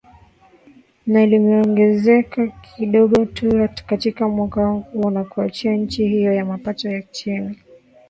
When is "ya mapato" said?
6.33-6.89